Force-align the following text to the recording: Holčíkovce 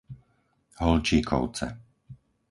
Holčíkovce 0.81 1.67